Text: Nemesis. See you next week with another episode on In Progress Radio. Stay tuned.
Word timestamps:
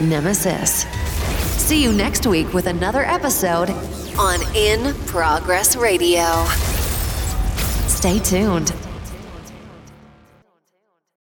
Nemesis. 0.00 0.84
See 1.60 1.82
you 1.82 1.92
next 1.92 2.26
week 2.26 2.52
with 2.54 2.66
another 2.66 3.04
episode 3.04 3.70
on 4.18 4.40
In 4.54 4.94
Progress 5.06 5.76
Radio. 5.76 6.44
Stay 7.88 8.18
tuned. 8.18 8.77